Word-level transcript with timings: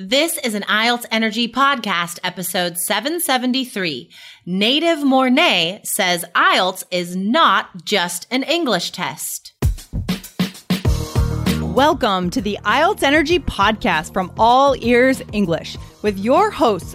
This 0.00 0.38
is 0.44 0.54
an 0.54 0.62
IELTS 0.62 1.06
Energy 1.10 1.48
Podcast, 1.48 2.20
episode 2.22 2.78
773. 2.78 4.08
Native 4.46 5.00
Mornay 5.00 5.84
says 5.84 6.24
IELTS 6.36 6.84
is 6.92 7.16
not 7.16 7.84
just 7.84 8.28
an 8.30 8.44
English 8.44 8.92
test. 8.92 9.54
Welcome 11.60 12.30
to 12.30 12.40
the 12.40 12.60
IELTS 12.64 13.02
Energy 13.02 13.40
Podcast 13.40 14.12
from 14.12 14.32
All 14.38 14.76
Ears 14.78 15.20
English 15.32 15.76
with 16.02 16.16
your 16.16 16.52
hosts, 16.52 16.94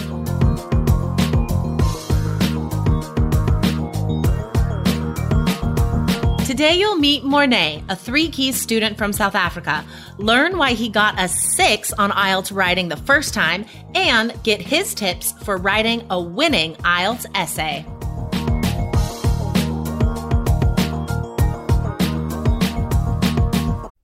Today 6.51 6.75
you'll 6.75 6.97
meet 6.97 7.23
Mornay, 7.23 7.81
a 7.87 7.95
three 7.95 8.27
keys 8.27 8.59
student 8.59 8.97
from 8.97 9.13
South 9.13 9.35
Africa. 9.35 9.85
Learn 10.17 10.57
why 10.57 10.73
he 10.73 10.89
got 10.89 11.17
a 11.17 11.29
six 11.29 11.93
on 11.93 12.11
IELTS 12.11 12.53
writing 12.53 12.89
the 12.89 12.97
first 12.97 13.33
time 13.33 13.63
and 13.95 14.33
get 14.43 14.59
his 14.59 14.93
tips 14.93 15.31
for 15.43 15.55
writing 15.55 16.05
a 16.09 16.21
winning 16.21 16.75
IELTS 16.83 17.25
essay. 17.35 17.85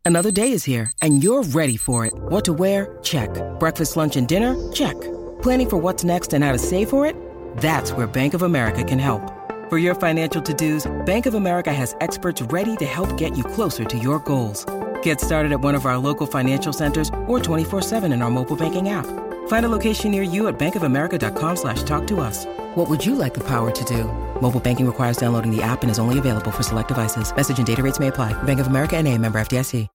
Another 0.05 0.31
day 0.31 0.53
is 0.53 0.63
here 0.63 0.89
and 1.01 1.21
you're 1.21 1.43
ready 1.43 1.75
for 1.75 2.05
it. 2.05 2.13
What 2.15 2.45
to 2.45 2.53
wear? 2.53 2.97
Check. 3.03 3.29
Breakfast, 3.59 3.97
lunch, 3.97 4.15
and 4.15 4.25
dinner? 4.25 4.55
Check. 4.71 4.95
Planning 5.41 5.69
for 5.69 5.77
what's 5.79 6.05
next 6.05 6.31
and 6.31 6.45
how 6.45 6.53
to 6.53 6.59
save 6.59 6.89
for 6.89 7.05
it? 7.05 7.17
That's 7.57 7.91
where 7.91 8.07
Bank 8.07 8.33
of 8.33 8.43
America 8.43 8.85
can 8.85 8.99
help. 8.99 9.36
For 9.69 9.77
your 9.77 9.95
financial 9.95 10.41
to-dos, 10.41 10.89
Bank 11.05 11.25
of 11.25 11.33
America 11.33 11.73
has 11.73 11.93
experts 11.99 12.41
ready 12.43 12.77
to 12.77 12.85
help 12.85 13.17
get 13.17 13.37
you 13.37 13.43
closer 13.43 13.83
to 13.83 13.97
your 13.97 14.19
goals. 14.19 14.65
Get 15.03 15.19
started 15.19 15.51
at 15.51 15.59
one 15.59 15.75
of 15.75 15.85
our 15.85 15.97
local 15.97 16.25
financial 16.25 16.71
centers 16.71 17.09
or 17.27 17.37
24-7 17.37 18.05
in 18.13 18.21
our 18.21 18.29
mobile 18.29 18.55
banking 18.55 18.87
app. 18.87 19.05
Find 19.49 19.65
a 19.65 19.69
location 19.69 20.11
near 20.11 20.23
you 20.23 20.47
at 20.47 20.57
bankofamerica.com 20.57 21.57
slash 21.57 21.83
talk 21.83 22.07
to 22.07 22.21
us. 22.21 22.45
What 22.75 22.89
would 22.89 23.05
you 23.05 23.15
like 23.15 23.33
the 23.33 23.43
power 23.43 23.69
to 23.71 23.83
do? 23.83 24.05
Mobile 24.41 24.61
banking 24.61 24.85
requires 24.85 25.17
downloading 25.17 25.53
the 25.53 25.61
app 25.61 25.81
and 25.81 25.91
is 25.91 25.99
only 25.99 26.17
available 26.17 26.51
for 26.51 26.63
select 26.63 26.87
devices. 26.87 27.35
Message 27.35 27.57
and 27.57 27.67
data 27.67 27.83
rates 27.83 27.99
may 27.99 28.07
apply. 28.07 28.31
Bank 28.43 28.61
of 28.61 28.67
America 28.67 28.95
and 28.95 29.05
a 29.05 29.17
member 29.17 29.37
FDIC. 29.37 29.87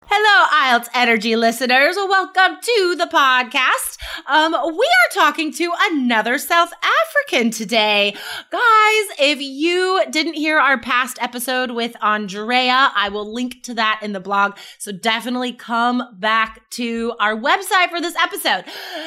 Energy 0.72 1.36
listeners. 1.36 1.96
Welcome 1.96 2.56
to 2.62 2.94
the 2.96 3.04
podcast. 3.04 3.98
Um, 4.26 4.52
we 4.52 4.86
are 4.86 5.12
talking 5.12 5.52
to 5.52 5.70
another 5.90 6.38
South 6.38 6.72
African 6.82 7.50
today. 7.50 8.12
Guys, 8.50 9.06
if 9.18 9.38
you 9.42 10.02
didn't 10.10 10.32
hear 10.32 10.58
our 10.58 10.80
past 10.80 11.18
episode 11.20 11.72
with 11.72 11.94
Andrea, 12.00 12.90
I 12.96 13.10
will 13.10 13.30
link 13.30 13.62
to 13.64 13.74
that 13.74 14.00
in 14.02 14.12
the 14.12 14.20
blog. 14.20 14.56
So 14.78 14.92
definitely 14.92 15.52
come 15.52 16.04
back 16.18 16.70
to 16.70 17.12
our 17.20 17.36
website 17.36 17.90
for 17.90 18.00
this 18.00 18.16
episode. 18.16 18.64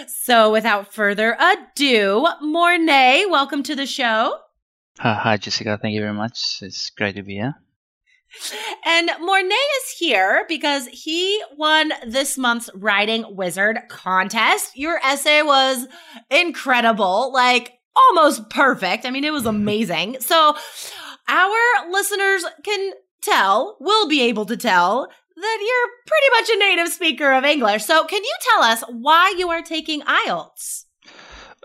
So 0.07 0.51
without 0.51 0.93
further 0.93 1.35
ado, 1.39 2.27
Mornay, 2.43 3.25
welcome 3.27 3.63
to 3.63 3.75
the 3.75 3.87
show. 3.87 4.37
Hi, 4.99 5.15
hi, 5.15 5.37
Jessica. 5.37 5.79
Thank 5.81 5.95
you 5.95 6.01
very 6.01 6.13
much. 6.13 6.59
It's 6.61 6.91
great 6.91 7.15
to 7.15 7.23
be 7.23 7.33
here. 7.33 7.55
And 8.85 9.09
Mornay 9.21 9.49
is 9.49 9.97
here 9.97 10.45
because 10.47 10.87
he 10.87 11.41
won 11.57 11.91
this 12.05 12.37
month's 12.37 12.69
Writing 12.75 13.25
Wizard 13.35 13.79
contest. 13.89 14.77
Your 14.77 14.99
essay 15.03 15.41
was 15.41 15.87
incredible, 16.29 17.31
like 17.33 17.73
almost 17.95 18.49
perfect. 18.49 19.05
I 19.05 19.11
mean, 19.11 19.23
it 19.23 19.33
was 19.33 19.45
amazing. 19.45 20.17
So 20.25 20.55
our 21.27 21.91
listeners 21.91 22.45
can 22.63 22.93
tell, 23.21 23.77
will 23.79 24.07
be 24.07 24.23
able 24.23 24.45
to 24.47 24.57
tell 24.57 25.07
that 25.35 25.57
you're 25.61 25.91
pretty 26.07 26.29
much 26.31 26.49
a 26.49 26.59
native 26.69 26.93
speaker 26.93 27.31
of 27.33 27.45
English. 27.45 27.83
So 27.83 28.05
can 28.05 28.23
you 28.23 28.35
tell 28.51 28.63
us 28.63 28.83
why 28.89 29.33
you 29.37 29.49
are 29.49 29.61
taking 29.61 30.01
IELTS? 30.01 30.84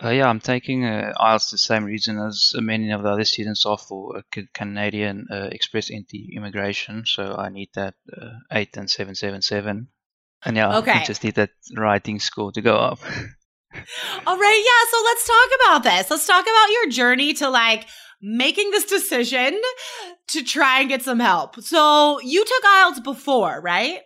Uh, 0.02 0.08
yeah, 0.10 0.28
I'm 0.28 0.40
taking 0.40 0.86
uh, 0.86 1.12
IELTS 1.20 1.50
the 1.50 1.58
same 1.58 1.84
reason 1.84 2.18
as 2.18 2.52
many 2.56 2.90
of 2.90 3.02
the 3.02 3.10
other 3.10 3.24
students 3.24 3.66
are 3.66 3.76
for 3.76 4.22
Canadian 4.54 5.26
uh, 5.30 5.48
Express 5.52 5.90
Entry 5.90 6.32
Immigration. 6.34 7.04
So 7.04 7.36
I 7.36 7.50
need 7.50 7.68
that 7.74 7.94
uh, 8.10 8.30
8 8.50 8.76
and 8.78 8.90
777. 8.90 9.88
And 10.44 10.56
yeah, 10.56 10.78
Okay. 10.78 10.92
I 10.92 11.04
just 11.04 11.22
need 11.22 11.34
that 11.34 11.50
writing 11.76 12.18
score 12.18 12.50
to 12.52 12.62
go 12.62 12.76
up. 12.76 13.00
All 14.26 14.38
right, 14.38 14.62
yeah. 14.64 14.90
So 14.90 15.04
let's 15.04 15.26
talk 15.26 15.48
about 15.60 15.82
this. 15.82 16.10
Let's 16.10 16.26
talk 16.26 16.44
about 16.44 16.70
your 16.70 16.88
journey 16.90 17.34
to 17.34 17.50
like 17.50 17.86
making 18.22 18.70
this 18.70 18.84
decision 18.86 19.60
to 20.28 20.42
try 20.42 20.80
and 20.80 20.88
get 20.88 21.02
some 21.02 21.20
help. 21.20 21.60
So 21.60 22.20
you 22.20 22.44
took 22.44 22.64
IELTS 22.64 23.04
before, 23.04 23.60
right? 23.60 24.00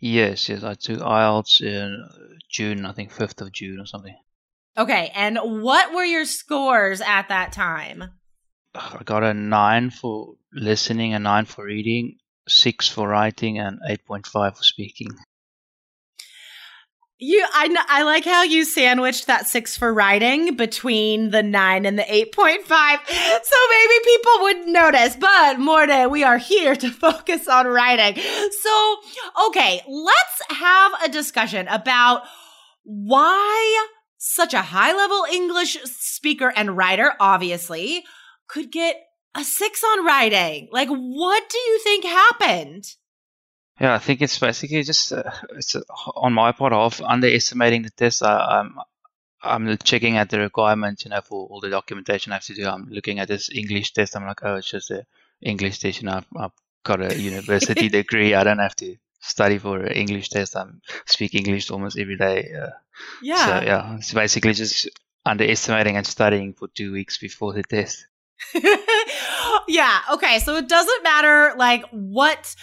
yes, 0.00 0.48
yes, 0.48 0.62
I 0.62 0.74
took 0.74 1.00
IELTS 1.00 1.60
in 1.60 2.08
June, 2.50 2.86
I 2.86 2.92
think 2.92 3.12
5th 3.12 3.40
of 3.40 3.50
June 3.52 3.80
or 3.80 3.86
something. 3.86 4.14
Okay, 4.78 5.10
and 5.12 5.38
what 5.42 5.92
were 5.92 6.04
your 6.04 6.24
scores 6.24 7.00
at 7.00 7.28
that 7.30 7.52
time? 7.52 8.12
I 8.76 9.02
got 9.04 9.24
a 9.24 9.34
9 9.34 9.90
for 9.90 10.34
listening, 10.52 11.14
a 11.14 11.18
9 11.18 11.46
for 11.46 11.64
reading, 11.64 12.18
6 12.48 12.88
for 12.88 13.08
writing, 13.08 13.58
and 13.58 13.80
8.5 13.90 14.56
for 14.56 14.62
speaking. 14.62 15.08
You, 17.20 17.44
I, 17.52 17.74
I 17.88 18.04
like 18.04 18.24
how 18.24 18.44
you 18.44 18.64
sandwiched 18.64 19.26
that 19.26 19.48
six 19.48 19.76
for 19.76 19.92
writing 19.92 20.54
between 20.54 21.30
the 21.30 21.42
nine 21.42 21.84
and 21.84 21.98
the 21.98 22.14
eight 22.14 22.32
point 22.32 22.62
five, 22.62 23.00
so 23.08 23.56
maybe 23.70 23.94
people 24.04 24.32
would 24.42 24.68
notice. 24.68 25.16
But 25.16 25.58
Mornay, 25.58 26.06
we 26.06 26.22
are 26.22 26.38
here 26.38 26.76
to 26.76 26.90
focus 26.92 27.48
on 27.48 27.66
writing. 27.66 28.22
So, 28.62 28.96
okay, 29.48 29.80
let's 29.88 30.42
have 30.50 30.92
a 31.02 31.08
discussion 31.08 31.66
about 31.66 32.22
why 32.84 33.88
such 34.18 34.52
a 34.52 34.62
high 34.62 34.94
level 34.94 35.24
English 35.32 35.78
speaker 35.84 36.52
and 36.54 36.76
writer, 36.76 37.14
obviously, 37.20 38.04
could 38.48 38.70
get 38.70 38.96
a 39.34 39.44
six 39.44 39.82
on 39.84 40.04
writing. 40.04 40.68
Like, 40.72 40.88
what 40.88 41.48
do 41.48 41.58
you 41.58 41.78
think 41.80 42.04
happened? 42.04 42.84
Yeah, 43.80 43.94
I 43.94 43.98
think 43.98 44.20
it's 44.20 44.38
basically 44.38 44.82
just 44.82 45.12
uh, 45.12 45.30
it's 45.50 45.76
uh, 45.76 45.82
on 46.16 46.32
my 46.32 46.50
part 46.50 46.72
of 46.72 47.00
underestimating 47.00 47.82
the 47.82 47.90
test. 47.90 48.24
I, 48.24 48.60
I'm 48.60 48.78
I'm 49.40 49.78
checking 49.78 50.16
at 50.16 50.30
the 50.30 50.40
requirements, 50.40 51.04
you 51.04 51.10
know, 51.10 51.20
for 51.20 51.46
all 51.46 51.60
the 51.60 51.70
documentation 51.70 52.32
I 52.32 52.36
have 52.36 52.44
to 52.44 52.54
do. 52.54 52.66
I'm 52.66 52.88
looking 52.90 53.20
at 53.20 53.28
this 53.28 53.50
English 53.54 53.92
test. 53.92 54.16
I'm 54.16 54.26
like, 54.26 54.40
oh, 54.42 54.56
it's 54.56 54.70
just 54.70 54.90
an 54.90 55.04
English 55.40 55.78
test. 55.78 56.02
You 56.02 56.08
know, 56.08 56.16
I've, 56.16 56.26
I've 56.36 56.50
got 56.82 57.00
a 57.00 57.16
university 57.16 57.88
degree. 58.00 58.34
I 58.34 58.42
don't 58.42 58.58
have 58.58 58.74
to 58.76 58.96
study 59.20 59.58
for 59.58 59.78
an 59.78 59.92
English 59.92 60.30
test. 60.30 60.56
I 60.56 60.64
speak 61.06 61.36
English 61.36 61.70
almost 61.70 61.98
every 61.98 62.16
day. 62.16 62.52
Uh, 62.60 62.70
Yeah. 63.22 63.46
So 63.60 63.66
yeah, 63.66 63.96
it's 63.96 64.12
basically 64.12 64.54
just 64.54 64.88
underestimating 65.24 65.96
and 65.96 66.06
studying 66.06 66.54
for 66.54 66.68
two 66.68 66.92
weeks 66.92 67.18
before 67.18 67.52
the 67.52 67.62
test. 67.62 68.06
yeah. 69.68 70.00
Okay. 70.12 70.38
So 70.38 70.56
it 70.56 70.68
doesn't 70.68 71.02
matter 71.02 71.54
like 71.56 71.84
what 71.90 72.54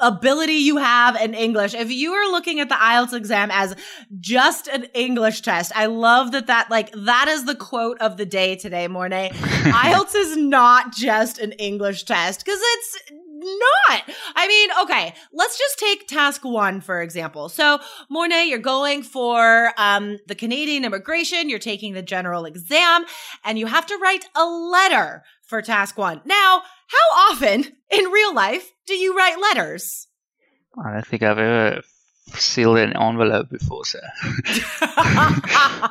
ability 0.00 0.54
you 0.54 0.78
have 0.78 1.16
in 1.20 1.34
English. 1.34 1.74
If 1.74 1.90
you 1.90 2.12
are 2.12 2.30
looking 2.30 2.60
at 2.60 2.68
the 2.68 2.74
IELTS 2.74 3.12
exam 3.12 3.50
as 3.52 3.76
just 4.18 4.66
an 4.66 4.84
English 4.94 5.42
test, 5.42 5.72
I 5.74 5.86
love 5.86 6.32
that 6.32 6.46
that 6.46 6.70
like 6.70 6.90
that 6.92 7.28
is 7.28 7.44
the 7.44 7.54
quote 7.54 7.98
of 8.00 8.16
the 8.16 8.26
day 8.26 8.56
today, 8.56 8.88
Mornay. 8.88 9.30
IELTS 9.32 10.14
is 10.14 10.36
not 10.36 10.92
just 10.92 11.38
an 11.38 11.52
English 11.52 12.04
test 12.04 12.44
because 12.44 12.60
it's 12.62 12.98
not. 13.44 14.02
I 14.34 14.48
mean, 14.48 14.70
okay, 14.82 15.14
let's 15.32 15.58
just 15.58 15.78
take 15.78 16.08
task 16.08 16.44
one, 16.44 16.80
for 16.80 17.02
example. 17.02 17.48
So, 17.48 17.78
Mornay, 18.10 18.48
you're 18.48 18.58
going 18.58 19.02
for 19.02 19.72
um, 19.76 20.18
the 20.26 20.34
Canadian 20.34 20.84
immigration, 20.84 21.48
you're 21.48 21.58
taking 21.58 21.94
the 21.94 22.02
general 22.02 22.44
exam, 22.44 23.04
and 23.44 23.58
you 23.58 23.66
have 23.66 23.86
to 23.86 23.96
write 23.98 24.26
a 24.34 24.44
letter 24.44 25.22
for 25.46 25.62
task 25.62 25.98
one. 25.98 26.20
Now, 26.24 26.62
how 26.88 27.32
often 27.32 27.64
in 27.90 28.04
real 28.06 28.34
life 28.34 28.72
do 28.86 28.94
you 28.94 29.16
write 29.16 29.40
letters? 29.40 30.08
I 30.82 30.92
don't 30.92 31.06
think 31.06 31.22
I've 31.22 31.38
ever 31.38 31.82
sealed 32.32 32.78
an 32.78 32.96
envelope 32.96 33.50
before, 33.50 33.84
sir. 33.84 34.00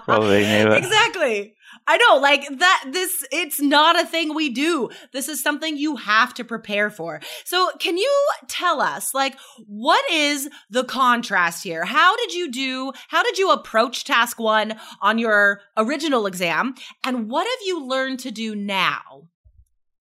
probably 0.06 0.42
never. 0.42 0.76
Exactly. 0.76 1.56
I 1.86 1.98
know, 1.98 2.18
like 2.18 2.48
that, 2.60 2.84
this, 2.92 3.26
it's 3.32 3.60
not 3.60 4.00
a 4.00 4.06
thing 4.06 4.34
we 4.34 4.50
do. 4.50 4.90
This 5.12 5.28
is 5.28 5.42
something 5.42 5.78
you 5.78 5.98
have 5.98 6.34
to 6.36 6.44
prepare 6.44 6.90
for. 6.90 7.22
So 7.44 7.72
can 7.80 7.98
you 7.98 8.12
tell 8.48 8.82
us, 8.82 9.14
like, 9.14 9.38
what 9.68 10.04
is 10.12 10.50
the 10.70 10.84
contrast 10.84 11.64
here? 11.64 11.84
How 11.84 12.16
did 12.18 12.34
you 12.34 12.52
do, 12.52 12.94
how 13.10 13.24
did 13.24 13.38
you 13.38 13.52
approach 13.52 14.06
task 14.06 14.40
one 14.40 14.80
on 15.02 15.18
your 15.18 15.62
original 15.76 16.26
exam? 16.26 16.76
And 17.04 17.30
what 17.30 17.46
have 17.46 17.68
you 17.68 17.86
learned 17.86 18.20
to 18.20 18.32
do 18.32 18.56
now? 18.56 19.28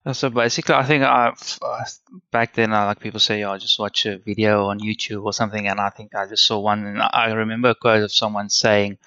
Uh, 0.05 0.13
So 0.13 0.29
basically, 0.29 0.75
I 0.75 0.83
think 0.83 1.03
I 1.03 1.33
uh, 1.61 1.85
back 2.31 2.53
then, 2.55 2.73
uh, 2.73 2.85
like 2.85 2.99
people 2.99 3.19
say, 3.19 3.43
"Oh, 3.43 3.57
just 3.57 3.79
watch 3.79 4.05
a 4.05 4.17
video 4.17 4.67
on 4.67 4.79
YouTube 4.79 5.23
or 5.23 5.33
something," 5.33 5.67
and 5.67 5.79
I 5.79 5.89
think 5.89 6.15
I 6.15 6.25
just 6.25 6.45
saw 6.47 6.57
one, 6.57 6.85
and 6.85 7.01
I 7.01 7.31
remember 7.33 7.69
a 7.69 7.75
quote 7.75 8.03
of 8.03 8.11
someone 8.11 8.49
saying, 8.49 8.97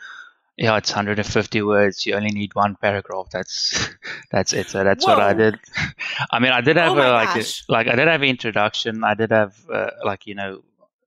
"Yeah, 0.57 0.77
it's 0.77 0.91
150 0.91 1.63
words. 1.63 2.07
You 2.07 2.15
only 2.15 2.31
need 2.31 2.55
one 2.55 2.77
paragraph. 2.77 3.29
That's 3.31 3.91
that's 4.31 4.53
it." 4.53 4.69
So 4.69 4.85
that's 4.85 5.07
what 5.07 5.19
I 5.21 5.33
did. 5.33 5.59
I 6.31 6.39
mean, 6.39 6.53
I 6.53 6.61
did 6.61 6.77
have 6.77 6.93
Oh 6.93 6.99
a, 6.99 7.11
like 7.13 7.37
a, 7.37 7.45
like 7.69 7.89
I 7.89 7.95
did 7.97 8.09
have 8.09 8.23
an 8.23 8.29
introduction. 8.29 9.05
I 9.05 9.15
did 9.15 9.31
have 9.31 9.57
uh, 9.73 9.91
like 10.05 10.27
you 10.27 10.35
know 10.35 10.63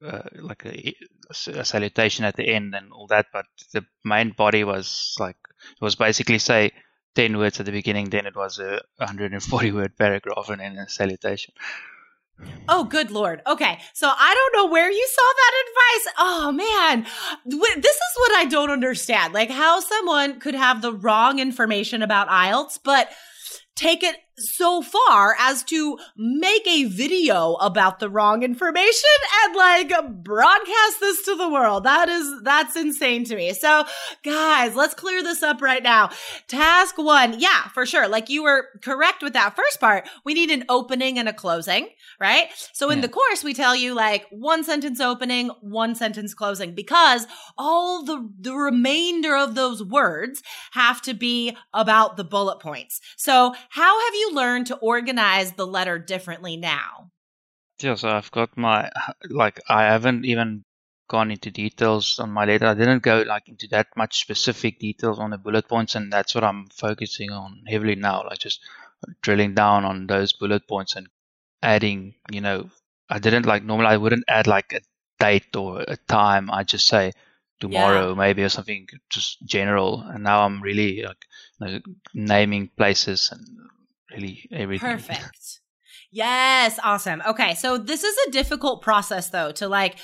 uh, 0.06 0.24
like 0.36 0.66
a, 0.66 0.96
a 1.30 1.66
salutation 1.66 2.26
at 2.26 2.36
the 2.36 2.48
end 2.48 2.76
and 2.76 2.92
all 2.92 3.08
that, 3.08 3.28
but 3.34 3.46
the 3.74 3.86
main 4.04 4.32
body 4.32 4.64
was 4.64 5.16
like 5.20 5.38
it 5.62 5.82
was 5.82 5.96
basically 5.96 6.40
say 6.40 6.72
10 7.16 7.38
words 7.38 7.60
at 7.60 7.66
the 7.66 7.72
beginning, 7.72 8.10
then 8.10 8.26
it 8.26 8.36
was 8.36 8.60
a 8.60 8.82
140 8.98 9.72
word 9.72 9.98
paragraph 9.98 10.50
and 10.50 10.62
then 10.62 10.78
a 10.78 10.90
salutation. 10.90 11.54
Oh, 12.68 12.84
good 12.84 13.12
lord. 13.12 13.42
Okay, 13.48 13.80
so 13.94 14.08
I 14.10 14.34
don't 14.34 14.60
know 14.60 14.72
where 14.72 14.92
you 14.92 15.08
saw 15.08 15.34
that 15.38 15.54
advice. 15.68 16.14
Oh 16.18 16.52
man, 16.52 17.06
this 17.46 17.96
is 17.96 18.18
what 18.18 18.36
I 18.38 18.46
don't 18.46 18.72
understand. 18.72 19.34
Like 19.34 19.50
how 19.50 19.80
someone 19.80 20.40
could 20.40 20.56
have 20.56 20.82
the 20.82 20.94
wrong 20.94 21.40
information 21.40 22.02
about 22.02 22.28
IELTS, 22.28 22.80
but 22.84 23.10
take 23.76 24.04
it 24.04 24.16
so 24.38 24.82
far 24.82 25.36
as 25.40 25.64
to 25.64 25.98
make 26.18 26.66
a 26.68 26.86
video 26.86 27.54
about 27.56 28.00
the 28.00 28.10
wrong 28.10 28.44
information 28.44 29.10
and 29.44 29.56
like 29.56 30.24
broadcast 30.24 31.00
this 31.00 31.24
to 31.24 31.36
the 31.36 31.50
world. 31.50 31.84
That 31.84 32.10
is 32.10 32.42
that's 32.44 32.76
insane 32.76 33.24
to 33.26 33.36
me. 33.36 33.54
So, 33.54 33.86
guys, 34.24 34.76
let's 34.76 34.94
clear 34.94 35.24
this 35.24 35.42
up 35.44 35.62
right 35.62 35.84
now. 35.84 36.10
Task 36.48 36.98
1. 36.98 37.40
Yeah, 37.40 37.68
for 37.74 37.86
sure. 37.86 38.08
Like 38.08 38.30
you 38.30 38.44
were 38.44 38.68
correct 38.82 39.24
with 39.24 39.34
that 39.34 39.56
first 39.56 39.80
part. 39.80 40.08
We 40.24 40.34
need 40.34 40.52
an 40.52 40.66
opening 40.70 41.18
and 41.20 41.30
a 41.30 41.34
closing, 41.34 41.88
right? 42.20 42.48
So 42.74 42.90
in 42.90 42.98
Yeah. 43.00 43.04
the 43.04 43.10
course 43.10 43.44
we 43.44 43.54
tell 43.54 43.76
you 43.76 43.94
like 43.94 44.26
one 44.32 44.64
sentence 44.64 45.00
opening, 45.00 45.50
one 45.62 45.96
sentence 45.96 46.34
closing 46.34 46.74
because 46.76 47.26
all 47.58 48.04
the 48.04 48.30
the 48.40 48.54
remainder 48.54 49.36
of 49.36 49.56
those 49.56 49.84
words 49.84 50.42
have 50.72 51.02
to 51.04 51.14
be 51.14 51.56
about 51.74 52.18
the 52.18 52.24
bullet 52.24 52.60
points. 52.60 53.00
So, 53.18 53.54
how 53.70 54.06
have 54.06 54.16
you 54.16 54.25
learned 54.34 54.68
to 54.68 54.78
organize 54.78 55.54
the 55.54 55.68
letter 55.68 56.00
differently 56.00 56.58
now? 56.58 57.12
Yeah, 57.82 57.96
so 57.96 58.10
I've 58.10 58.32
got 58.32 58.58
my, 58.58 58.90
like, 59.30 59.62
I 59.68 59.84
haven't 59.84 60.26
even 60.26 60.64
gone 61.08 61.32
into 61.32 61.52
details 61.52 62.20
on 62.20 62.32
my 62.32 62.46
letter. 62.46 62.66
I 62.66 62.74
didn't 62.74 63.04
go 63.04 63.24
like 63.28 63.48
into 63.48 63.68
that 63.70 63.88
much 63.96 64.20
specific 64.20 64.80
details 64.80 65.20
on 65.20 65.32
the 65.32 65.38
bullet 65.38 65.68
points, 65.68 65.96
and 65.96 66.12
that's 66.12 66.34
what 66.34 66.44
I'm 66.44 66.68
focusing 66.68 67.32
on 67.32 67.64
heavily 67.68 67.96
now, 67.96 68.24
like 68.28 68.40
just 68.40 68.62
drilling 69.22 69.54
down 69.54 69.86
on 69.86 70.08
those 70.08 70.34
bullet 70.34 70.68
points 70.68 70.96
and 70.96 71.08
adding, 71.62 72.16
you 72.32 72.42
know, 72.42 72.70
I 73.10 73.20
didn't 73.20 73.46
like 73.46 73.64
normally 73.64 73.88
I 73.88 73.98
wouldn't 73.98 74.26
add 74.28 74.48
like 74.48 74.74
a 74.74 74.82
date 75.20 75.56
or 75.56 75.82
a 75.88 75.98
time. 75.98 76.50
I 76.52 76.64
just 76.64 76.88
say 76.88 77.12
tomorrow 77.60 78.16
maybe 78.16 78.44
or 78.44 78.50
something 78.50 78.88
just 79.10 79.46
general. 79.46 80.02
And 80.02 80.24
now 80.24 80.46
I'm 80.46 80.62
really 80.62 81.04
like 81.04 81.26
you 81.60 81.68
know, 81.68 81.80
naming 82.14 82.70
places 82.76 83.30
and 83.32 83.46
really 84.16 84.48
everything. 84.52 84.90
Perfect. 84.98 85.60
Yes, 86.12 86.80
awesome. 86.84 87.22
Okay, 87.28 87.56
so 87.56 87.78
this 87.78 88.04
is 88.04 88.16
a 88.28 88.32
difficult 88.32 88.82
process 88.82 89.30
though 89.30 89.52
to 89.54 89.68
like 89.68 89.98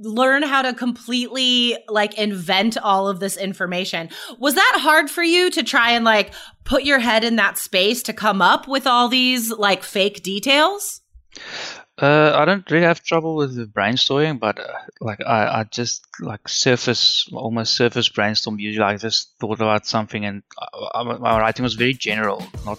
learn 0.00 0.42
how 0.42 0.62
to 0.62 0.72
completely 0.72 1.76
like 1.88 2.16
invent 2.18 2.76
all 2.78 3.08
of 3.08 3.20
this 3.20 3.36
information. 3.36 4.08
Was 4.38 4.54
that 4.54 4.78
hard 4.80 5.10
for 5.10 5.22
you 5.22 5.50
to 5.50 5.62
try 5.62 5.90
and 5.90 6.04
like 6.04 6.32
put 6.64 6.84
your 6.84 6.98
head 6.98 7.24
in 7.24 7.36
that 7.36 7.58
space 7.58 8.02
to 8.04 8.12
come 8.12 8.40
up 8.40 8.68
with 8.68 8.86
all 8.86 9.08
these 9.08 9.50
like 9.50 9.82
fake 9.82 10.22
details? 10.22 11.00
Uh, 12.00 12.32
I 12.34 12.44
don't 12.44 12.70
really 12.70 12.86
have 12.86 13.02
trouble 13.02 13.34
with 13.34 13.56
the 13.56 13.66
brainstorming, 13.66 14.38
but 14.38 14.60
uh, 14.60 14.72
like 15.00 15.20
I, 15.26 15.60
I 15.60 15.64
just 15.64 16.06
like 16.20 16.48
surface, 16.48 17.28
almost 17.32 17.74
surface 17.74 18.08
brainstorm. 18.08 18.60
Usually, 18.60 18.84
I 18.84 18.96
just 18.96 19.34
thought 19.40 19.60
about 19.60 19.84
something, 19.84 20.24
and 20.24 20.44
I, 20.60 21.00
I, 21.00 21.02
my 21.02 21.40
writing 21.40 21.64
was 21.64 21.74
very 21.74 21.94
general, 21.94 22.46
not 22.64 22.78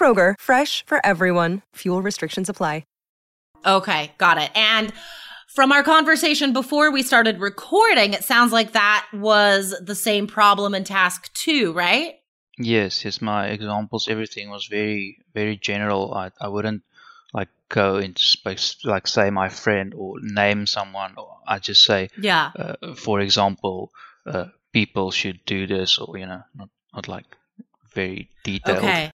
Kroger, 0.00 0.34
fresh 0.40 0.84
for 0.86 1.04
everyone. 1.04 1.60
Fuel 1.74 2.00
restrictions 2.00 2.48
apply. 2.48 2.84
Okay, 3.66 4.10
got 4.16 4.38
it. 4.38 4.50
And 4.54 4.92
from 5.54 5.72
our 5.72 5.82
conversation 5.82 6.52
before 6.54 6.90
we 6.90 7.02
started 7.02 7.40
recording, 7.40 8.14
it 8.14 8.24
sounds 8.24 8.52
like 8.52 8.72
that 8.72 9.06
was 9.12 9.74
the 9.84 9.94
same 9.94 10.26
problem 10.26 10.74
in 10.74 10.84
task 10.84 11.30
two, 11.34 11.72
right? 11.72 12.14
Yes, 12.58 13.04
yes. 13.04 13.20
My 13.20 13.48
examples, 13.48 14.08
everything 14.08 14.50
was 14.50 14.66
very, 14.66 15.18
very 15.34 15.56
general. 15.56 16.14
I, 16.14 16.30
I 16.40 16.48
wouldn't 16.48 16.82
like 17.34 17.48
go 17.68 17.98
into 17.98 18.22
space, 18.22 18.76
like 18.84 19.06
say 19.06 19.30
my 19.30 19.48
friend 19.48 19.92
or 19.94 20.16
name 20.22 20.66
someone. 20.66 21.14
Or 21.16 21.38
I 21.46 21.58
just 21.58 21.84
say, 21.84 22.08
Yeah. 22.18 22.52
uh, 22.56 22.94
for 22.94 23.20
example, 23.20 23.92
uh, 24.26 24.46
people 24.72 25.10
should 25.10 25.44
do 25.44 25.66
this, 25.66 25.98
or 25.98 26.16
you 26.16 26.26
know, 26.26 26.42
not 26.54 26.68
not 26.94 27.08
like 27.08 27.36
very 27.94 28.30
detailed. 28.44 28.78
Okay. 28.78 29.10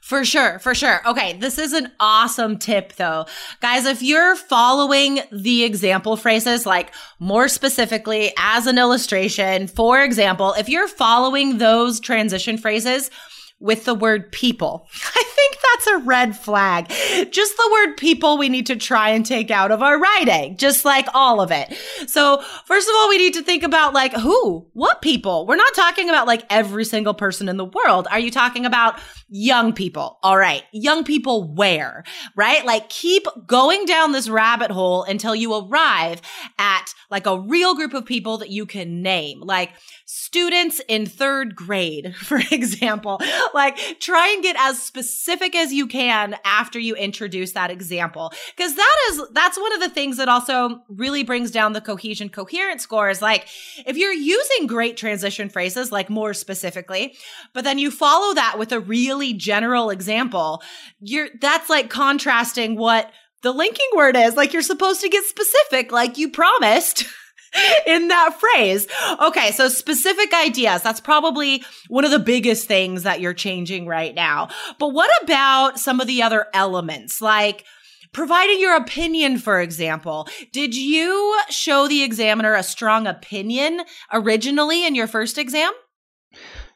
For 0.00 0.24
sure, 0.24 0.58
for 0.60 0.74
sure. 0.74 1.00
Okay, 1.06 1.36
this 1.38 1.58
is 1.58 1.72
an 1.72 1.90
awesome 1.98 2.58
tip 2.58 2.94
though. 2.94 3.26
Guys, 3.60 3.86
if 3.86 4.02
you're 4.02 4.36
following 4.36 5.20
the 5.32 5.64
example 5.64 6.16
phrases, 6.16 6.64
like 6.66 6.92
more 7.18 7.48
specifically 7.48 8.32
as 8.38 8.66
an 8.66 8.78
illustration, 8.78 9.66
for 9.66 10.02
example, 10.02 10.54
if 10.54 10.68
you're 10.68 10.88
following 10.88 11.58
those 11.58 11.98
transition 11.98 12.56
phrases, 12.56 13.10
with 13.58 13.84
the 13.84 13.94
word 13.94 14.30
people. 14.32 14.86
I 15.14 15.22
think 15.22 15.56
that's 15.62 15.86
a 15.86 15.98
red 15.98 16.36
flag. 16.36 16.88
Just 17.30 17.56
the 17.56 17.70
word 17.72 17.96
people 17.96 18.38
we 18.38 18.48
need 18.48 18.66
to 18.66 18.76
try 18.76 19.10
and 19.10 19.24
take 19.24 19.50
out 19.50 19.70
of 19.70 19.82
our 19.82 19.98
writing, 19.98 20.56
just 20.56 20.84
like 20.84 21.06
all 21.14 21.40
of 21.40 21.50
it. 21.50 21.74
So, 22.06 22.42
first 22.66 22.88
of 22.88 22.94
all, 22.96 23.08
we 23.08 23.18
need 23.18 23.34
to 23.34 23.42
think 23.42 23.62
about 23.62 23.94
like 23.94 24.12
who, 24.12 24.66
what 24.72 25.02
people. 25.02 25.46
We're 25.46 25.56
not 25.56 25.74
talking 25.74 26.08
about 26.08 26.26
like 26.26 26.44
every 26.50 26.84
single 26.84 27.14
person 27.14 27.48
in 27.48 27.56
the 27.56 27.64
world. 27.64 28.06
Are 28.10 28.18
you 28.18 28.30
talking 28.30 28.66
about 28.66 29.00
young 29.28 29.72
people? 29.72 30.18
All 30.22 30.36
right. 30.36 30.62
Young 30.72 31.04
people 31.04 31.54
where, 31.54 32.04
right? 32.34 32.64
Like 32.64 32.88
keep 32.88 33.26
going 33.46 33.86
down 33.86 34.12
this 34.12 34.28
rabbit 34.28 34.70
hole 34.70 35.02
until 35.04 35.34
you 35.34 35.54
arrive 35.54 36.20
at 36.58 36.86
like 37.10 37.26
a 37.26 37.38
real 37.38 37.74
group 37.74 37.94
of 37.94 38.04
people 38.04 38.38
that 38.38 38.50
you 38.50 38.66
can 38.66 39.02
name. 39.02 39.40
Like, 39.40 39.70
students 40.06 40.80
in 40.88 41.04
third 41.04 41.54
grade, 41.54 42.14
for 42.20 42.40
example. 42.50 43.20
Like 43.52 43.76
try 44.00 44.28
and 44.28 44.42
get 44.42 44.56
as 44.58 44.82
specific 44.82 45.54
as 45.54 45.72
you 45.72 45.86
can 45.86 46.36
after 46.44 46.78
you 46.78 46.94
introduce 46.94 47.52
that 47.52 47.70
example. 47.70 48.32
Cause 48.56 48.74
that 48.74 48.96
is, 49.10 49.22
that's 49.32 49.58
one 49.58 49.74
of 49.74 49.80
the 49.80 49.90
things 49.90 50.16
that 50.16 50.28
also 50.28 50.80
really 50.88 51.24
brings 51.24 51.50
down 51.50 51.72
the 51.72 51.80
cohesion 51.80 52.28
coherence 52.28 52.82
scores. 52.82 53.20
Like 53.20 53.48
if 53.84 53.96
you're 53.96 54.12
using 54.12 54.66
great 54.66 54.96
transition 54.96 55.48
phrases, 55.48 55.92
like 55.92 56.08
more 56.08 56.32
specifically, 56.32 57.16
but 57.52 57.64
then 57.64 57.78
you 57.78 57.90
follow 57.90 58.32
that 58.34 58.58
with 58.58 58.72
a 58.72 58.80
really 58.80 59.34
general 59.34 59.90
example, 59.90 60.62
you're, 61.00 61.28
that's 61.40 61.68
like 61.68 61.90
contrasting 61.90 62.76
what 62.76 63.10
the 63.42 63.52
linking 63.52 63.88
word 63.94 64.16
is. 64.16 64.36
Like 64.36 64.52
you're 64.52 64.62
supposed 64.62 65.00
to 65.00 65.08
get 65.08 65.24
specific, 65.24 65.90
like 65.92 66.16
you 66.16 66.30
promised. 66.30 67.04
in 67.86 68.08
that 68.08 68.38
phrase. 68.38 68.86
Okay, 69.20 69.52
so 69.52 69.68
specific 69.68 70.32
ideas. 70.34 70.82
That's 70.82 71.00
probably 71.00 71.64
one 71.88 72.04
of 72.04 72.10
the 72.10 72.18
biggest 72.18 72.66
things 72.66 73.02
that 73.04 73.20
you're 73.20 73.34
changing 73.34 73.86
right 73.86 74.14
now. 74.14 74.48
But 74.78 74.88
what 74.88 75.10
about 75.22 75.78
some 75.78 76.00
of 76.00 76.06
the 76.06 76.22
other 76.22 76.46
elements? 76.52 77.20
Like, 77.20 77.64
Providing 78.12 78.60
your 78.60 78.76
opinion, 78.76 79.36
for 79.36 79.60
example, 79.60 80.26
did 80.50 80.74
you 80.74 81.38
show 81.50 81.86
the 81.86 82.02
examiner 82.02 82.54
a 82.54 82.62
strong 82.62 83.06
opinion 83.06 83.82
originally 84.10 84.86
in 84.86 84.94
your 84.94 85.06
first 85.06 85.36
exam? 85.36 85.70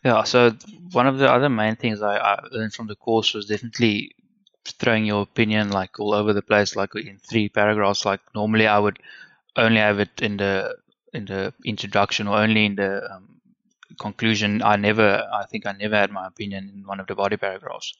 Yeah, 0.04 0.24
so 0.24 0.54
one 0.92 1.06
of 1.06 1.16
the 1.16 1.32
other 1.32 1.48
main 1.48 1.76
things 1.76 2.02
I, 2.02 2.16
I 2.16 2.40
learned 2.50 2.74
from 2.74 2.88
the 2.88 2.94
course 2.94 3.32
was 3.32 3.46
definitely 3.46 4.14
throwing 4.64 5.06
your 5.06 5.22
opinion 5.22 5.70
like 5.70 5.98
all 5.98 6.12
over 6.12 6.34
the 6.34 6.42
place, 6.42 6.76
like 6.76 6.94
in 6.94 7.18
three 7.18 7.48
paragraphs. 7.48 8.04
Like 8.04 8.20
normally 8.34 8.66
I 8.66 8.78
would 8.78 8.98
only 9.56 9.78
have 9.78 10.00
it 10.00 10.20
in 10.20 10.36
the 10.36 10.76
in 11.12 11.24
the 11.24 11.52
introduction 11.64 12.28
or 12.28 12.38
only 12.38 12.66
in 12.66 12.76
the 12.76 13.02
um, 13.10 13.40
conclusion. 14.00 14.62
I 14.62 14.76
never, 14.76 15.26
I 15.32 15.44
think 15.46 15.66
I 15.66 15.72
never 15.72 15.96
had 15.96 16.10
my 16.10 16.26
opinion 16.26 16.70
in 16.74 16.86
one 16.86 17.00
of 17.00 17.06
the 17.06 17.14
body 17.14 17.36
paragraphs. 17.36 17.92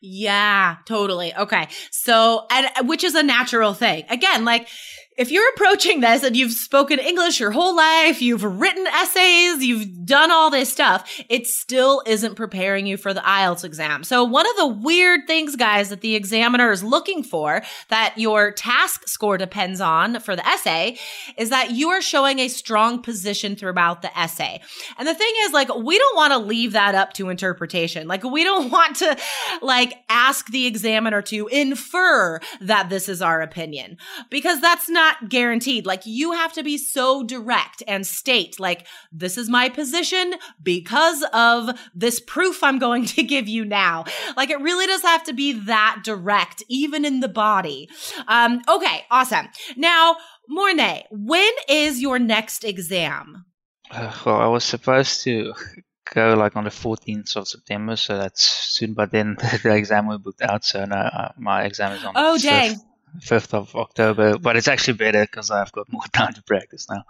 Yeah, 0.00 0.76
totally. 0.86 1.34
Okay. 1.34 1.68
So, 1.90 2.46
and 2.50 2.88
which 2.88 3.02
is 3.02 3.14
a 3.14 3.22
natural 3.22 3.74
thing. 3.74 4.04
Again, 4.08 4.44
like 4.44 4.68
if 5.16 5.30
you're 5.30 5.48
approaching 5.50 6.00
this 6.00 6.24
and 6.24 6.36
you've 6.36 6.52
spoken 6.52 6.98
English 6.98 7.38
your 7.38 7.52
whole 7.52 7.76
life, 7.76 8.20
you've 8.20 8.42
written 8.42 8.86
essays, 8.86 9.64
you've 9.64 10.04
done 10.04 10.32
all 10.32 10.50
this 10.50 10.72
stuff, 10.72 11.20
it 11.28 11.46
still 11.46 12.02
isn't 12.06 12.34
preparing 12.34 12.86
you 12.86 12.96
for 12.96 13.14
the 13.14 13.20
IELTS 13.20 13.64
exam. 13.64 14.02
So 14.02 14.24
one 14.24 14.48
of 14.48 14.56
the 14.56 14.66
weird 14.66 15.26
things, 15.26 15.54
guys, 15.54 15.90
that 15.90 16.00
the 16.00 16.16
examiner 16.16 16.72
is 16.72 16.82
looking 16.82 17.22
for 17.22 17.62
that 17.90 18.14
your 18.16 18.50
task 18.50 19.06
score 19.06 19.38
depends 19.38 19.80
on 19.80 20.18
for 20.20 20.34
the 20.34 20.46
essay 20.46 20.98
is 21.38 21.50
that 21.50 21.70
you 21.70 21.90
are 21.90 22.02
showing 22.02 22.40
a 22.40 22.48
strong 22.48 23.00
position 23.00 23.54
throughout 23.54 24.02
the 24.02 24.18
essay. 24.18 24.60
And 24.98 25.06
the 25.06 25.14
thing 25.14 25.32
is, 25.42 25.52
like, 25.52 25.72
we 25.74 25.96
don't 25.96 26.16
want 26.16 26.32
to 26.32 26.38
leave 26.38 26.72
that 26.72 26.94
up 26.94 27.12
to 27.14 27.28
interpretation. 27.28 28.08
Like, 28.08 28.24
we 28.24 28.42
don't 28.42 28.70
want 28.72 28.96
to, 28.96 29.16
like, 29.62 29.94
ask 30.08 30.48
the 30.48 30.66
examiner 30.66 31.22
to 31.22 31.46
infer 31.48 32.40
that 32.60 32.88
this 32.88 33.08
is 33.08 33.22
our 33.22 33.40
opinion 33.40 33.96
because 34.28 34.60
that's 34.60 34.88
not 34.88 35.03
not 35.04 35.28
guaranteed. 35.28 35.86
Like 35.86 36.02
you 36.06 36.32
have 36.32 36.52
to 36.54 36.62
be 36.62 36.78
so 36.78 37.22
direct 37.22 37.82
and 37.86 38.06
state 38.06 38.58
like, 38.58 38.86
this 39.12 39.36
is 39.36 39.48
my 39.48 39.68
position 39.68 40.34
because 40.62 41.24
of 41.32 41.78
this 41.94 42.20
proof 42.20 42.62
I'm 42.62 42.78
going 42.78 43.04
to 43.16 43.22
give 43.22 43.48
you 43.48 43.64
now. 43.64 44.04
Like 44.36 44.50
it 44.50 44.60
really 44.60 44.86
does 44.86 45.02
have 45.02 45.24
to 45.24 45.32
be 45.32 45.52
that 45.66 46.00
direct, 46.04 46.62
even 46.68 47.04
in 47.04 47.20
the 47.20 47.28
body. 47.28 47.88
Um, 48.28 48.62
okay. 48.68 49.04
Awesome. 49.10 49.48
Now, 49.76 50.16
Mornay, 50.48 51.04
when 51.10 51.52
is 51.68 52.00
your 52.00 52.18
next 52.18 52.64
exam? 52.64 53.44
Uh, 53.90 54.12
well, 54.24 54.40
I 54.40 54.46
was 54.46 54.64
supposed 54.64 55.22
to 55.24 55.52
go 56.14 56.34
like 56.34 56.56
on 56.56 56.64
the 56.64 56.70
14th 56.70 57.36
of 57.36 57.48
September, 57.48 57.96
so 57.96 58.16
that's 58.16 58.42
soon. 58.42 58.94
But 58.94 59.10
then 59.10 59.36
the 59.62 59.74
exam 59.74 60.06
was 60.06 60.18
booked 60.18 60.42
out, 60.42 60.64
so 60.64 60.84
now 60.84 61.06
uh, 61.06 61.32
my 61.38 61.64
exam 61.64 61.92
is 61.92 62.04
on. 62.04 62.12
Oh, 62.16 62.38
dang! 62.38 62.80
5th 63.20 63.54
of 63.54 63.74
October, 63.76 64.38
but 64.38 64.56
it's 64.56 64.68
actually 64.68 64.94
better 64.94 65.22
because 65.22 65.50
I've 65.50 65.72
got 65.72 65.90
more 65.92 66.04
time 66.12 66.34
to 66.34 66.42
practice 66.42 66.88
now. 66.90 67.04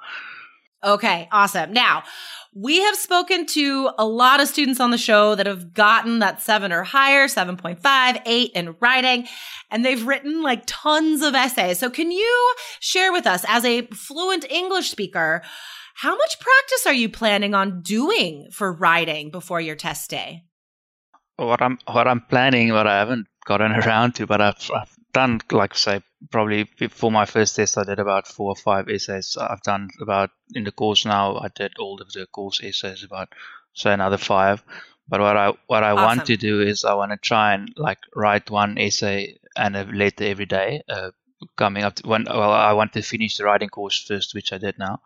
Okay, 0.84 1.28
awesome. 1.32 1.73
Now, 1.73 2.02
we 2.54 2.82
have 2.82 2.94
spoken 2.94 3.46
to 3.46 3.90
a 3.96 4.04
lot 4.04 4.40
of 4.40 4.49
students 4.49 4.80
on 4.80 4.90
the 4.90 4.99
show 4.99 5.34
that 5.34 5.46
have 5.46 5.73
gotten 5.73 6.18
that 6.18 6.42
seven 6.42 6.73
or 6.73 6.82
higher, 6.82 7.26
7.5, 7.26 8.23
eight 8.26 8.52
in 8.54 8.76
writing, 8.80 9.26
and 9.70 9.82
they've 9.82 10.06
written 10.06 10.42
like 10.42 10.62
tons 10.66 11.23
of 11.23 11.34
essays. 11.34 11.78
So, 11.78 11.88
can 11.88 12.11
you 12.11 12.54
share 12.80 13.12
with 13.12 13.26
us, 13.26 13.46
as 13.49 13.64
a 13.64 13.87
fluent 13.87 14.44
English 14.50 14.90
speaker, 14.90 15.42
how 15.94 16.14
much 16.14 16.38
practice 16.38 16.87
are 16.87 16.92
you 16.92 17.08
planning 17.08 17.54
on 17.54 17.80
doing 17.80 18.49
for 18.52 18.73
writing 18.73 19.30
before 19.30 19.61
your 19.61 19.76
test 19.76 20.11
day? 20.11 20.42
What 21.37 21.62
I'm 21.62 21.78
what 21.90 22.06
I'm 22.06 22.20
planning, 22.20 22.73
what 22.73 22.87
I 22.87 22.99
haven't 22.99 23.26
gotten 23.46 23.73
around 23.80 24.16
to, 24.16 24.26
but 24.26 24.40
I've, 24.40 24.70
I've 24.75 24.94
done 25.14 25.40
like 25.50 25.73
I 25.73 25.76
say 25.76 26.02
probably 26.30 26.64
for 26.90 27.11
my 27.11 27.25
first 27.25 27.56
test 27.56 27.78
I 27.78 27.85
did 27.85 27.99
about 27.99 28.26
four 28.26 28.50
or 28.50 28.56
five 28.56 28.88
essays. 28.90 29.37
I've 29.40 29.62
done 29.62 29.88
about 30.00 30.30
in 30.54 30.64
the 30.64 30.73
course 30.73 31.06
now 31.06 31.38
I 31.38 31.49
did 31.49 31.73
all 31.78 32.02
of 32.02 32.12
the 32.12 32.26
course 32.26 32.61
essays 32.62 33.02
about 33.02 33.28
so 33.73 33.90
another 33.90 34.18
five. 34.18 34.62
But 35.09 35.21
what 35.21 35.37
I 35.37 35.52
what 35.66 35.85
I 35.85 35.92
awesome. 35.92 36.04
want 36.04 36.26
to 36.26 36.37
do 36.37 36.61
is 36.61 36.85
I 36.85 36.94
want 36.94 37.12
to 37.12 37.16
try 37.16 37.54
and 37.54 37.73
like 37.76 37.99
write 38.14 38.50
one 38.50 38.78
essay 38.78 39.38
and 39.56 39.76
a 39.76 39.85
letter 39.85 40.25
every 40.25 40.47
day. 40.47 40.83
Uh, 40.88 41.11
coming 41.56 41.85
up 41.85 41.94
to 41.97 42.09
when 42.09 42.25
well 42.25 42.52
I 42.52 42.73
want 42.73 42.92
to 42.94 43.02
finish 43.02 43.37
the 43.37 43.44
writing 43.44 43.68
course 43.68 44.02
first, 44.02 44.35
which 44.35 44.52
I 44.52 44.59
did 44.59 44.78
now, 44.78 45.00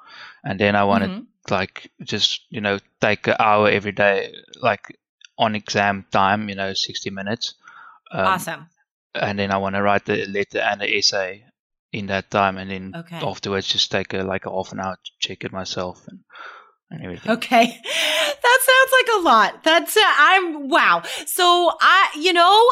and 0.44 0.58
then 0.58 0.74
I 0.76 0.84
want 0.84 1.04
to 1.04 1.10
mm-hmm. 1.10 1.54
like 1.54 1.90
just 2.02 2.42
you 2.48 2.60
know 2.60 2.78
take 3.00 3.26
an 3.26 3.36
hour 3.38 3.68
every 3.68 3.92
day 3.92 4.34
like 4.62 4.96
on 5.36 5.54
exam 5.54 6.06
time, 6.10 6.48
you 6.48 6.54
know, 6.54 6.74
sixty 6.74 7.10
minutes. 7.10 7.54
Um, 8.12 8.26
awesome 8.26 8.68
and 9.20 9.38
then 9.38 9.50
I 9.50 9.58
want 9.58 9.74
to 9.74 9.82
write 9.82 10.06
the 10.06 10.26
letter 10.26 10.58
and 10.58 10.80
the 10.80 10.96
essay 10.96 11.44
in 11.92 12.06
that 12.06 12.30
time, 12.30 12.58
and 12.58 12.70
then 12.70 12.92
okay. 12.94 13.16
afterwards 13.16 13.68
just 13.68 13.90
take 13.90 14.12
a, 14.14 14.18
like 14.18 14.46
a 14.46 14.50
half 14.50 14.72
an 14.72 14.80
hour 14.80 14.96
to 14.96 15.10
check 15.20 15.44
it 15.44 15.52
myself 15.52 16.06
and, 16.08 16.20
and 16.90 17.02
everything. 17.02 17.32
Okay, 17.32 17.66
that 18.42 18.58
sounds 18.68 18.92
like 18.92 19.18
a 19.18 19.22
lot. 19.22 19.64
That's 19.64 19.96
uh, 19.96 20.00
I'm 20.04 20.68
wow. 20.68 21.02
So 21.26 21.72
I, 21.80 22.08
you 22.18 22.32
know, 22.32 22.68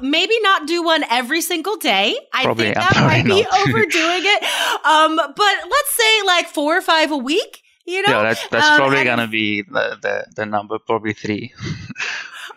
maybe 0.00 0.38
not 0.40 0.66
do 0.66 0.82
one 0.82 1.04
every 1.10 1.42
single 1.42 1.76
day. 1.76 2.18
I 2.32 2.44
probably, 2.44 2.66
think 2.66 2.76
that 2.76 2.96
might 2.96 3.24
be 3.24 3.44
overdoing 3.68 4.22
it. 4.24 4.42
Um, 4.86 5.16
but 5.16 5.54
let's 5.70 5.90
say 5.96 6.22
like 6.26 6.48
four 6.48 6.76
or 6.76 6.82
five 6.82 7.10
a 7.10 7.16
week. 7.16 7.62
You 7.84 8.02
know, 8.02 8.18
yeah, 8.18 8.22
that's, 8.22 8.48
that's 8.48 8.66
um, 8.66 8.76
probably 8.76 9.04
gonna 9.04 9.28
be 9.28 9.62
the, 9.62 9.98
the 10.02 10.26
the 10.36 10.46
number, 10.46 10.78
probably 10.78 11.14
three. 11.14 11.54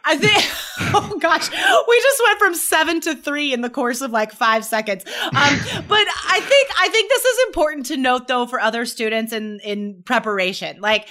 I 0.03 0.17
think, 0.17 0.43
oh 0.93 1.17
gosh, 1.19 1.49
we 1.49 2.01
just 2.01 2.21
went 2.25 2.39
from 2.39 2.55
seven 2.55 3.01
to 3.01 3.15
three 3.15 3.53
in 3.53 3.61
the 3.61 3.69
course 3.69 4.01
of 4.01 4.11
like 4.11 4.31
five 4.31 4.65
seconds. 4.65 5.05
Um, 5.05 5.31
but 5.87 6.07
I 6.27 6.39
think, 6.41 6.69
I 6.79 6.89
think 6.89 7.09
this 7.09 7.25
is 7.25 7.45
important 7.47 7.85
to 7.87 7.97
note 7.97 8.27
though 8.27 8.45
for 8.45 8.59
other 8.59 8.85
students 8.85 9.33
in, 9.33 9.59
in 9.63 10.03
preparation. 10.03 10.81
Like, 10.81 11.07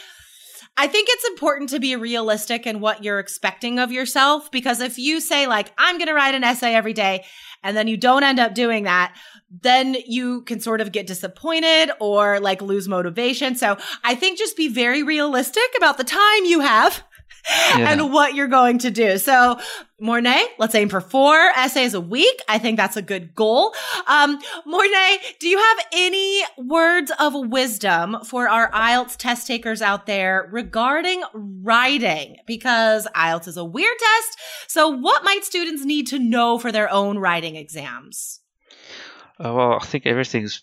I 0.77 0.87
think 0.87 1.09
it's 1.11 1.27
important 1.27 1.71
to 1.71 1.81
be 1.81 1.95
realistic 1.97 2.67
in 2.67 2.81
what 2.81 3.05
you're 3.05 3.19
expecting 3.19 3.79
of 3.79 3.93
yourself 3.93 4.51
because 4.51 4.81
if 4.81 4.99
you 4.99 5.21
say 5.21 5.47
like, 5.47 5.73
I'm 5.77 5.99
going 5.99 6.09
to 6.09 6.15
write 6.15 6.35
an 6.35 6.45
essay 6.45 6.75
every 6.75 6.95
day 6.95 7.25
and 7.63 7.77
then 7.77 7.87
you 7.87 7.97
don't 7.97 8.23
end 8.23 8.41
up 8.41 8.55
doing 8.55 8.85
that, 8.85 9.15
then 9.51 9.97
you 10.07 10.43
can 10.43 10.61
sort 10.61 10.81
of 10.81 10.93
get 10.93 11.07
disappointed 11.07 11.91
or 12.01 12.41
like 12.41 12.63
lose 12.63 12.89
motivation. 12.89 13.57
So 13.57 13.77
I 14.05 14.15
think 14.15 14.39
just 14.39 14.57
be 14.57 14.69
very 14.69 15.03
realistic 15.03 15.69
about 15.77 15.99
the 15.99 16.05
time 16.05 16.45
you 16.45 16.61
have 16.61 17.03
yeah. 17.49 17.93
and 17.93 18.13
what 18.13 18.35
you're 18.35 18.49
going 18.49 18.79
to 18.79 18.91
do. 18.91 19.19
So, 19.19 19.59
Mornay, 20.01 20.43
let's 20.59 20.75
aim 20.75 20.89
for 20.89 21.01
four 21.01 21.37
essays 21.57 21.95
a 21.95 22.01
week. 22.01 22.41
I 22.49 22.59
think 22.59 22.77
that's 22.77 22.97
a 22.97 23.03
good 23.03 23.35
goal. 23.35 23.75
Um, 24.07 24.39
Mornay, 24.67 25.19
do 25.39 25.49
you 25.49 25.59
have 25.59 25.87
any 25.93 26.43
words 26.59 27.13
of 27.19 27.35
wisdom 27.35 28.19
for 28.25 28.49
our 28.49 28.71
IELTS 28.73 29.17
test 29.17 29.47
takers 29.47 29.83
out 29.83 30.07
there 30.07 30.49
regarding 30.53 31.23
writing? 31.35 32.37
Because 32.47 33.07
IELTS 33.15 33.49
is 33.49 33.57
a 33.57 33.65
weird 33.65 33.97
test. 33.99 34.39
So, 34.69 34.89
what 34.89 35.25
might 35.25 35.45
students 35.45 35.85
need 35.85 36.07
to 36.09 36.19
know 36.19 36.59
for 36.59 36.73
their 36.73 36.91
own 36.91 37.19
writing 37.19 37.57
exams? 37.57 38.41
Uh, 39.39 39.55
well, 39.55 39.79
I 39.81 39.85
think 39.85 40.07
everything's 40.07 40.63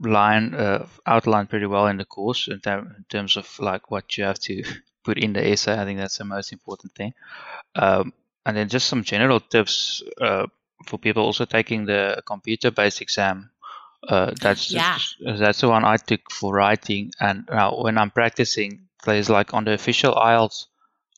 line 0.00 0.54
uh, 0.54 0.86
outlined 1.06 1.48
pretty 1.48 1.66
well 1.66 1.86
in 1.86 1.96
the 1.96 2.04
course 2.04 2.48
in, 2.48 2.60
ter- 2.60 2.80
in 2.80 3.04
terms 3.08 3.36
of 3.36 3.48
like 3.58 3.90
what 3.90 4.16
you 4.16 4.24
have 4.24 4.38
to 4.38 4.62
put 5.04 5.18
in 5.18 5.32
the 5.34 5.46
essay. 5.46 5.78
I 5.78 5.84
think 5.84 5.98
that's 5.98 6.18
the 6.18 6.24
most 6.24 6.52
important 6.52 6.94
thing. 6.94 7.14
Um, 7.76 8.12
and 8.46 8.56
then 8.56 8.68
just 8.68 8.88
some 8.88 9.04
general 9.04 9.40
tips 9.40 10.02
uh, 10.20 10.46
for 10.86 10.98
people 10.98 11.22
also 11.22 11.44
taking 11.44 11.86
the 11.86 12.22
computer-based 12.26 13.00
exam. 13.00 13.50
Uh, 14.06 14.32
that's 14.40 14.70
yeah. 14.70 14.98
that's 15.38 15.60
the 15.60 15.68
one 15.68 15.84
I 15.84 15.96
took 15.96 16.30
for 16.30 16.52
writing. 16.52 17.12
And 17.20 17.48
now 17.50 17.80
when 17.80 17.96
I'm 17.96 18.10
practicing, 18.10 18.88
there's 19.06 19.30
like 19.30 19.54
on 19.54 19.64
the 19.64 19.72
official 19.72 20.14
IELTS 20.14 20.66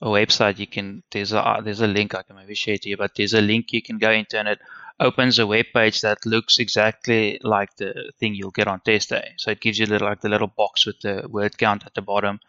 website, 0.02 0.58
you 0.58 0.66
can 0.66 1.02
there's 1.10 1.32
a 1.32 1.60
there's 1.64 1.80
a 1.80 1.86
link 1.86 2.14
I 2.14 2.22
can 2.22 2.36
maybe 2.36 2.54
share 2.54 2.78
to 2.78 2.88
you, 2.88 2.96
but 2.96 3.16
there's 3.16 3.34
a 3.34 3.40
link 3.40 3.72
you 3.72 3.82
can 3.82 3.98
go 3.98 4.10
into 4.10 4.38
and 4.38 4.46
it 4.46 4.60
opens 5.00 5.38
a 5.38 5.46
web 5.46 5.66
page 5.74 6.00
that 6.02 6.24
looks 6.24 6.58
exactly 6.58 7.40
like 7.42 7.74
the 7.76 8.12
thing 8.18 8.34
you'll 8.34 8.50
get 8.50 8.68
on 8.68 8.80
test 8.80 9.10
day. 9.10 9.34
So 9.36 9.50
it 9.50 9.60
gives 9.60 9.78
you 9.78 9.86
little, 9.86 10.08
like 10.08 10.20
the 10.20 10.28
little 10.28 10.46
box 10.46 10.86
with 10.86 11.00
the 11.00 11.26
word 11.28 11.58
count 11.58 11.84
at 11.86 11.94
the 11.94 12.02
bottom 12.02 12.40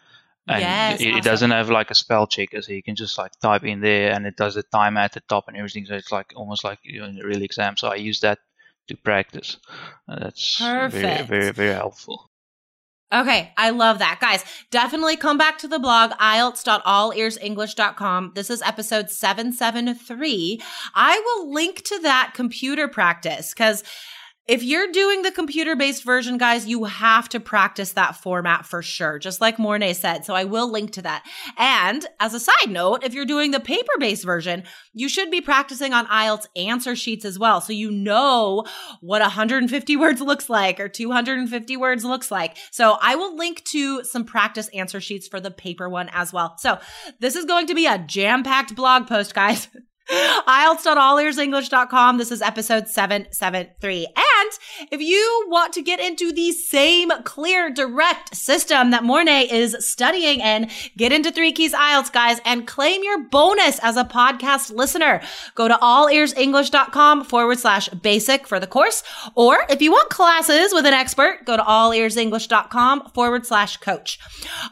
and 0.48 0.62
yes, 0.62 1.02
it, 1.02 1.08
awesome. 1.08 1.18
it, 1.18 1.24
doesn't 1.24 1.52
have 1.52 1.70
like 1.70 1.92
a 1.92 1.96
spell 1.96 2.28
checker 2.28 2.62
so 2.62 2.72
you 2.72 2.84
can 2.84 2.96
just 2.96 3.18
like 3.18 3.32
type 3.40 3.64
in 3.64 3.82
there 3.82 4.14
and 4.14 4.26
it 4.26 4.38
does 4.38 4.56
the 4.56 4.64
timer 4.64 5.02
at 5.02 5.14
the 5.14 5.22
top 5.22 5.48
and 5.48 5.58
everything 5.58 5.86
so 5.86 5.96
it's 5.96 6.12
like 6.12 6.34
almost 6.36 6.64
like 6.64 6.80
you're 6.84 7.06
in 7.06 7.20
a 7.20 7.26
real 7.26 7.42
exam 7.42 7.76
so 7.78 7.88
i 7.88 7.96
use 7.96 8.20
that 8.22 8.40
to 8.88 8.96
practice 8.96 9.58
uh, 10.08 10.20
that's 10.20 10.60
Perfect. 10.60 11.02
very 11.02 11.24
very 11.24 11.52
very 11.52 11.74
helpful 11.74 12.30
Okay, 13.14 13.54
I 13.56 13.70
love 13.70 14.00
that. 14.00 14.18
Guys, 14.20 14.44
definitely 14.70 15.16
come 15.16 15.38
back 15.38 15.60
to 15.60 15.68
the 15.70 15.80
blog, 15.80 16.12
IELTS.allearsenglish.com. 16.12 18.34
This 18.36 18.50
is 18.50 18.62
episode 18.62 19.10
773. 19.10 20.62
I 20.94 21.18
will 21.18 21.54
link 21.54 21.84
to 21.84 22.00
that 22.00 22.34
computer 22.34 22.90
practice 22.90 23.54
because 23.54 23.86
if 24.48 24.64
you're 24.64 24.92
doing 24.92 25.24
the 25.24 25.32
computer 25.32 25.76
based 25.76 26.04
version, 26.04 26.38
guys, 26.38 26.66
you 26.66 26.86
have 26.86 27.28
to 27.30 27.40
practice 27.40 27.92
that 27.94 28.16
format 28.16 28.66
for 28.66 28.82
sure, 28.82 29.20
just 29.20 29.42
like 29.42 29.58
Mornay 29.58 29.94
said. 29.94 30.24
So 30.24 30.34
I 30.34 30.46
will 30.46 30.72
link 30.72 30.92
to 30.94 31.02
that. 31.02 31.26
And 31.58 32.06
as 32.20 32.34
a 32.34 32.40
side 32.40 32.70
note, 32.70 33.04
if 33.04 33.14
you're 33.14 33.26
doing 33.26 33.52
the 33.52 33.60
paper 33.60 33.92
based 34.00 34.24
version, 34.24 34.64
you 34.94 35.10
should 35.10 35.30
be 35.30 35.42
practicing 35.42 35.94
on 35.94 36.08
IELTS 36.08 36.48
answer 36.56 36.96
sheets 36.96 37.26
as 37.26 37.38
well. 37.38 37.60
So 37.60 37.74
you 37.74 37.92
know 37.92 38.66
what 39.02 39.22
150 39.22 39.96
words 39.98 40.22
looks 40.22 40.50
like 40.50 40.80
or 40.80 40.88
250 40.88 41.76
words 41.76 42.06
looks 42.06 42.32
like. 42.32 42.56
So 42.72 42.98
I 43.02 43.16
will 43.16 43.36
link 43.36 43.66
to 43.66 44.04
some 44.06 44.24
practice 44.24 44.70
answer 44.70 45.02
sheets 45.02 45.28
for 45.28 45.42
the 45.42 45.52
paper 45.52 45.90
one 45.90 46.10
as 46.14 46.32
well. 46.32 46.58
So 46.58 46.80
this 47.20 47.36
is 47.36 47.46
going 47.46 47.68
to 47.68 47.76
be 47.76 47.86
a 47.86 47.98
jam 47.98 48.44
packed 48.44 48.76
blog 48.76 49.08
post, 49.08 49.34
guys. 49.34 49.68
IELTS.allearsenglish.com. 50.10 52.18
This 52.18 52.32
is 52.32 52.42
episode 52.42 52.88
773. 52.88 54.06
And 54.06 54.52
if 54.92 55.02
you 55.02 55.46
want 55.48 55.74
to 55.74 55.82
get 55.82 56.00
into 56.00 56.32
the 56.32 56.52
same 56.52 57.12
clear, 57.24 57.70
direct 57.70 58.36
system 58.36 58.92
that 58.92 59.04
Mornay 59.04 59.52
is 59.52 59.76
studying 59.80 60.40
in, 60.40 60.70
get 60.96 61.12
into 61.12 61.32
Three 61.32 61.52
Keys 61.52 61.74
IELTS, 61.74 62.12
guys, 62.12 62.40
and 62.46 62.68
claim 62.68 63.04
your 63.04 63.24
bonus 63.26 63.80
as 63.80 63.98
a 63.98 64.04
podcast 64.04 64.74
listener, 64.74 65.22
go 65.56 65.68
to 65.68 65.76
allearsenglish.com 65.76 67.26
forward 67.26 67.60
slash 67.60 67.90
basic 67.90 68.48
for 68.48 68.60
the 68.60 68.68
course. 68.68 69.04
Or 69.36 69.60
if 69.70 69.82
you 69.82 69.92
want 69.92 70.10
classes 70.10 70.74
with 70.74 70.86
an 70.86 70.94
expert, 70.94 71.46
go 71.46 71.58
to 71.58 71.64
allearsenglish.com 71.64 73.12
forward 73.12 73.46
slash 73.46 73.78
coach. 73.78 74.20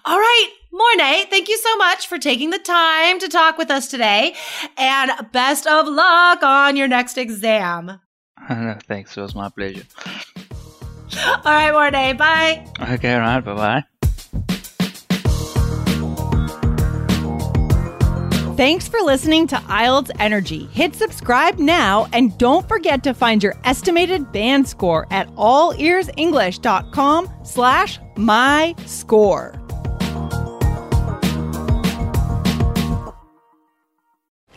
All 0.05 0.17
right. 0.17 0.49
Mornay, 0.75 1.23
thank 1.29 1.47
you 1.47 1.57
so 1.57 1.77
much 1.77 2.05
for 2.05 2.17
taking 2.17 2.49
the 2.49 2.59
time 2.59 3.17
to 3.19 3.29
talk 3.29 3.57
with 3.57 3.71
us 3.71 3.87
today. 3.87 4.35
And 4.77 5.09
best 5.31 5.65
of 5.65 5.87
luck 5.87 6.43
on 6.43 6.75
your 6.75 6.89
next 6.89 7.17
exam. 7.17 8.01
Thanks, 8.85 9.15
it 9.15 9.21
was 9.21 9.33
my 9.33 9.47
pleasure. 9.47 9.83
All 11.17 11.41
right, 11.45 11.71
Mornay, 11.71 12.11
bye. 12.17 12.67
Okay, 12.91 13.13
all 13.13 13.21
right, 13.21 13.39
bye 13.39 13.55
bye. 13.55 13.83
Thanks 18.57 18.89
for 18.89 18.99
listening 18.99 19.47
to 19.47 19.55
IELTS 19.55 20.11
Energy. 20.19 20.65
Hit 20.67 20.93
subscribe 20.95 21.57
now 21.57 22.07
and 22.11 22.37
don't 22.37 22.67
forget 22.67 23.01
to 23.03 23.13
find 23.13 23.41
your 23.41 23.55
estimated 23.63 24.29
band 24.33 24.67
score 24.67 25.07
at 25.09 25.27
allearsenglish.com 25.35 27.29
slash 27.43 27.99
my 28.17 28.75
score. 28.85 29.64